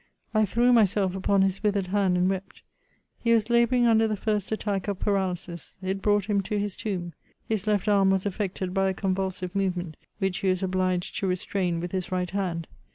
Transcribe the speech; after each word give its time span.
I 0.33 0.45
threw 0.45 0.73
myself 0.73 1.13
upon 1.15 1.43
his 1.43 1.61
withered 1.61 1.85
hand 1.85 2.17
and 2.17 2.27
wept. 2.27 2.63
He 3.19 3.33
was 3.33 3.51
labouring 3.51 3.85
under 3.85 4.07
the 4.07 4.15
first 4.15 4.51
attack 4.51 4.87
of 4.87 4.97
paralysis; 4.97 5.75
it 5.79 6.01
brought 6.01 6.25
him 6.25 6.41
to 6.41 6.57
his 6.57 6.75
tomb; 6.75 7.13
his 7.47 7.67
left 7.67 7.87
arm 7.87 8.09
was 8.09 8.25
affected 8.25 8.73
by 8.73 8.89
a 8.89 8.95
convulsive 8.95 9.53
movement, 9.55 9.97
which 10.17 10.39
he 10.39 10.49
was 10.49 10.63
obliged 10.63 11.19
to 11.19 11.27
restrain 11.27 11.79
with 11.79 11.91
his 11.91 12.11
right 12.11 12.31
hand. 12.31 12.67